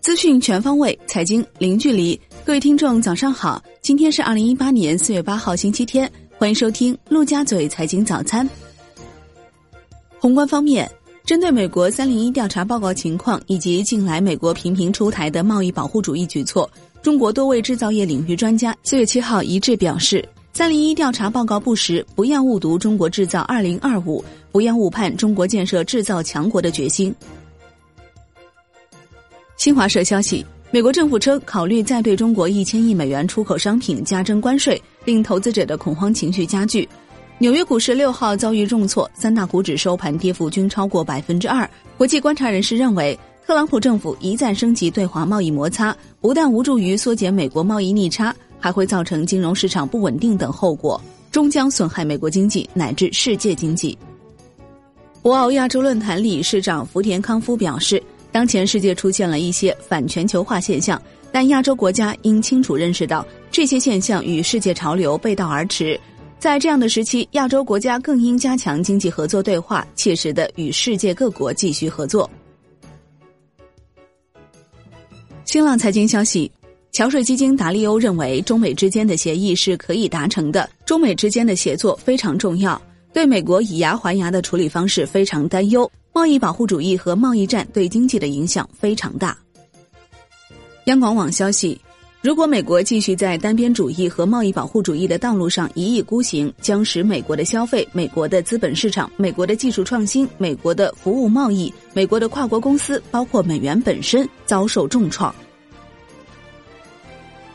[0.00, 2.18] 资讯全方位，财经零距离。
[2.44, 3.62] 各位听众，早上好！
[3.82, 6.10] 今天是二零一八年四月八号，星期天。
[6.36, 8.48] 欢迎收听陆家嘴财经早餐。
[10.18, 10.90] 宏观方面，
[11.24, 16.68] 针对美国三零一调查报告情况以及近来美国频频出台的贸易保护主义举措，
[17.02, 27.12] 中国多位制造业领域专家四月七号一致表示，三零一调查报告不实，不要误读中国制造二零二五，不要误判中国建设制造强国的决心。
[29.56, 30.46] 新华社消息。
[30.70, 36.88] 美国政府称，考虑再对中国一千亿美元出口商品加征关税，令投资者的恐慌情绪加剧。
[37.38, 41.68] 纽约股市六号遭遇重挫，三大股指收盘跌幅均超过百分之二。
[41.96, 50.98] 国际观察人士认为，特朗普政府一再升级对华贸易摩擦，不但无助于缩减美国贸易逆差，还会造成金融市场不稳定等后果，
[51.30, 53.98] 终将损害美国经济乃至世界经济。
[55.20, 58.02] 博鳌亚洲论坛理事长福田康夫表示。
[58.32, 66.00] 当前世界出现了一些反全球化现象，但亚洲国家应清楚认识到这些现象与世界潮流背道而驰。
[66.36, 72.28] 在这样的时期，亚洲国家更应加强经济合作对话，切实的与世界各国继续合作。
[75.44, 76.50] 新浪财经消息，
[76.94, 82.80] 桥水基金达利欧认为，中美之间的协议是可以达成的，中美之间的协作非常重要，
[83.12, 85.90] 对美国以牙还牙的处理方式非常担忧。
[86.12, 89.36] 贸易保护主义和贸易战对经济的影响非常大。
[90.84, 91.80] 央广网消息：
[92.22, 105.34] 如果美国继续在单边主义和贸易保护主义的道路上一意孤行，将使美国的消费、美国的资本市场、美国的技术创新、美国的服务贸易、美国的跨国公司，包括美元本身，遭受重创。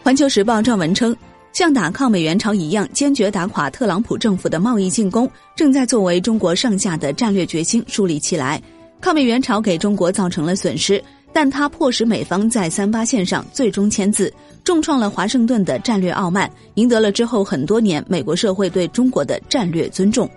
[0.10, 1.16] 环球时报撰文称。
[1.52, 8.60] 像打抗美援朝一样坚决打垮特朗普政府的贸易进攻，正在作为中国上下的战略决心树立起来。
[9.00, 11.00] 抗美援朝给中国造成了损失，
[11.32, 20.28] 但它迫使美方在三八线上最终签字，重创了华盛顿的战略傲慢，赢得了之后很多年美国社会对中国的战略尊重。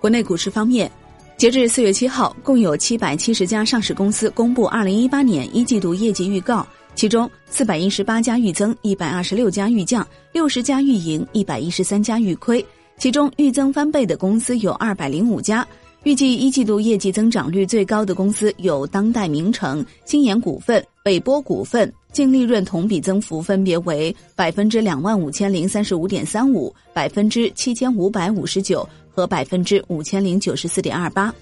[0.00, 0.90] 国内股市方面，
[1.36, 6.66] 截至四月七号，共有七百七十家上市公司公布二零一八年一季度业绩预告。
[6.94, 12.64] 其中，四百一十八家预增，一百二十六家预降，六十家预盈，一百一十三家预亏。
[12.96, 15.66] 其中，预增翻倍的公司有二百零五家。
[16.04, 31.34] 预计一季度业绩增长率最高的公司有当代名城、新研股份、北波股份，净利润同比增幅分别为百分之两万五千零三十五点三五、百分之七千五百五十九和百分之五千零九十四点二八。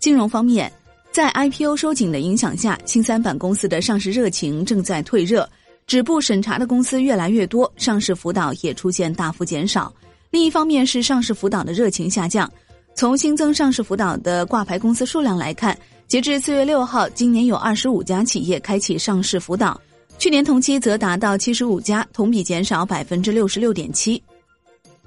[0.00, 0.72] 金融方面。
[1.18, 5.50] 在 IPO 收紧的影响下，新三板公司的上市热情正在退热，
[5.84, 9.92] 止步审查的公司越来越多，上市辅导也出现大幅减少。
[10.30, 12.48] 另一方面是上市辅导的热情下降。
[12.94, 15.76] 从新增上市辅导的挂牌公司数量来看，
[16.06, 19.76] 截至四月六号，今年有二十五家企业开启上市辅导，
[20.20, 24.22] 去年同期则达到七十五家，同比减少百分之六十六点七。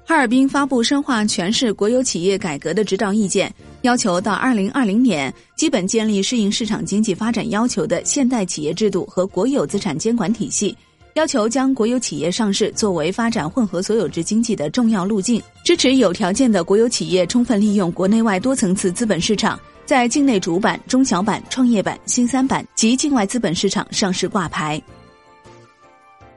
[0.04, 3.50] 哈尔滨发布深化全市国有企业改革的指导意见，
[3.82, 10.76] 要求到二零二零年基本建立适应市场经济发展要求的现代企业制度和国有资产监管体系，
[11.14, 24.80] 要求将国有企业上市作为发展混合所有制经济的重要路径，支持有条件的国有企业充分利用国内外多层次资本市场，在境内主板、中小板、创业板、新三板及境外资本市场上市挂牌。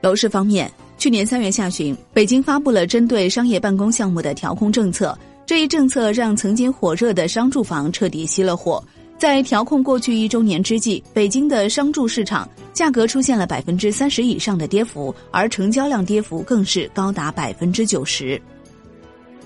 [0.01, 0.71] 楼市方面。
[0.97, 5.15] 去年三月下旬，北京发布了针对商业办公项目的调控政策。
[5.45, 8.83] 这一政策让曾经火热的商住房彻底熄了火。
[9.17, 18.41] 在调控过去一周年之际，北京的商住市场价格出现了百分之三十以上的跌幅，而成交量跌幅更是高达百分之九十。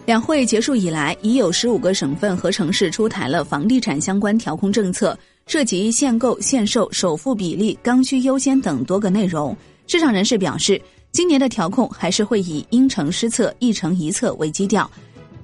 [0.05, 5.17] 两会结束以来，已有十五个省份和城市出台了房地产相关调控政策，
[5.47, 9.55] 涉及限购、限售、首付比例、刚需优先等多个内容。
[9.85, 10.81] 市场人士表示。
[11.11, 14.87] 今年的调控还是会以因城施策、一城一策为基调，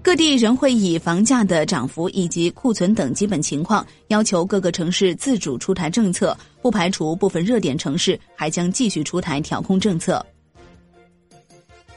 [0.05, 10.24] 各地仍会以房价的涨幅以及库存等基本情况，要求各个城市自主出台政策，不排除部分热点城市还将继续出台调控政策。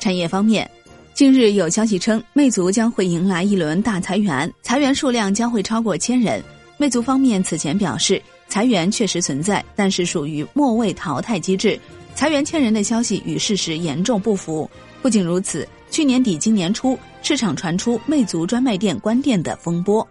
[0.00, 0.68] 产业方面，
[1.12, 6.42] 近日有消息称，魅族将会迎来一轮大裁员，裁员数量将会超过千人。
[6.78, 11.78] 魅族方面此前表示，裁员确实存在，但是属于末位淘汰机制。
[12.14, 14.68] 裁员千人的消息与事实严重不符。
[15.02, 20.06] 不仅如此，去年底、今年初，市场传出魅族专卖店关店的风波。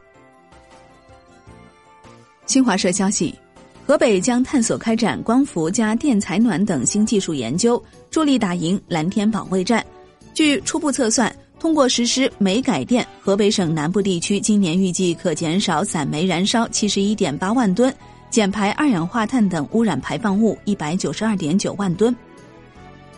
[2.45, 3.33] 新华社消息，
[3.85, 9.85] 河北将探索开展光伏加电采暖等新技术研究，助力打赢蓝天保卫战。
[10.33, 17.93] 据初步测算，通过实施煤改电，河北省南部地区今年预计可减少散煤燃烧七十一点八万吨，
[18.29, 22.15] 减排二氧化碳等污染排放物一百九十二点九万吨。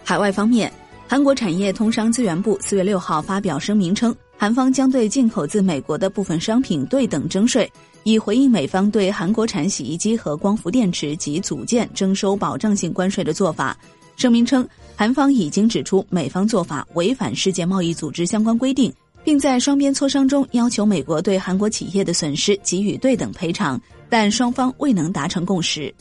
[0.04, 0.72] 海外方面，
[1.12, 7.68] 韩国产业通商资源部四月六号发表声明称，韩方将对进口自美国的部分商品对等征税，
[8.04, 13.76] 以回应美方对韩国产洗衣机和光伏电池及组件征收保障性关税的做法。
[14.18, 14.64] 声明称，
[14.96, 25.92] 韩方已经指出美方做法违反世界贸易组织相关规定，并在双边磋商中要求美国对韩国企业的损失给予对等赔偿，但双方未能达成共识。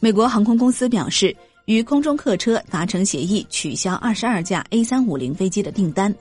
[0.00, 1.34] 美国航空公司表示，
[1.68, 6.12] 与空中客车达成协议，取消二十二架 A 三五零飞机的订单。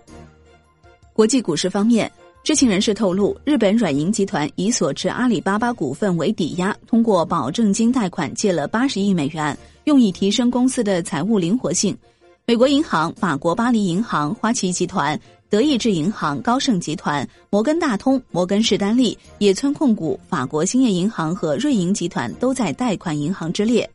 [1.14, 2.12] 国际股市方面，
[2.44, 9.58] 知情人士透露，日本软银集团以所持阿里巴巴股份为抵押，通过保证金贷款借了八十亿美元。
[9.86, 11.98] 用以提升公司的财务灵活性。
[12.46, 15.18] 美国银行、法国巴黎银行、花旗集团、
[15.50, 23.90] 德意志银行、高盛集团、摩根大通、摩根士丹利、野村控股、法国兴业银行和瑞银集团都在贷款银行之列。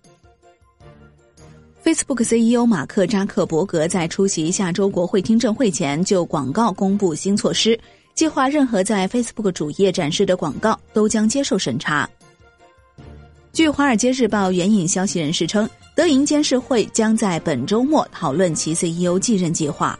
[1.85, 7.79] Facebook CEO 马克扎克伯格在出席下周国会听证会前，就广告公布新措施，
[8.15, 12.09] 计划任何在 Facebook 主页展示的广告都将接受审查。
[13.53, 15.69] 据《华尔街日报》援引消息人士称。
[15.95, 19.99] 德银监事会将在本周末讨论其 CEO 继任计划。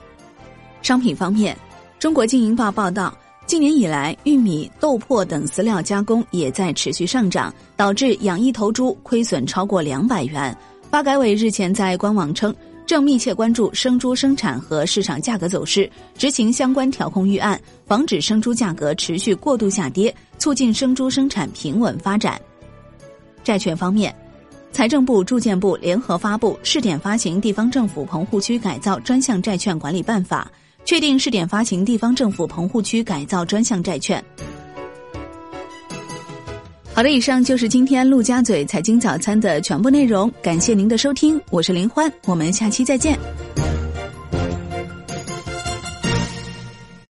[0.81, 1.55] 商品方面，
[1.99, 3.15] 中国经营报报道，
[3.45, 10.57] 今年以来，玉米、豆粕等饲料加工也在持续上涨，导致养一头猪亏损超过两百元。
[10.93, 12.55] 发改委日前在官网称，
[12.85, 22.39] 正密切关注生猪生产和市场价格走势，执行相关调控预案，防止生猪价格持续过度下跌，促进生猪生产平稳发展。
[23.43, 24.15] 债券方面。
[24.71, 30.51] 财政部、住建部联合发布试点发行地方政府棚户区改造专项债券管理办法，
[30.85, 34.23] 确定试点发行地方政府棚户区改造专项债券。
[36.95, 43.19] 好的，以上就是今天陆家嘴财经早餐的全部内容，感谢您的收听，我是林欢，我们下期再见。